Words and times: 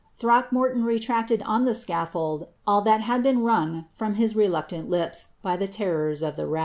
Throckmorton 0.17 0.83
retracted 0.83 1.43
on 1.43 1.65
the 1.65 1.75
scaffold 1.75 2.47
all 2.65 2.81
that 2.81 3.01
had 3.01 3.21
been 3.21 3.43
wrung 3.43 3.85
from 3.93 4.15
his 4.15 4.35
reluctant 4.35 4.89
lips 4.89 5.33
by 5.43 5.55
the 5.55 5.67
terrors 5.67 6.23
of 6.23 6.37
the 6.37 6.47
rack. 6.47 6.59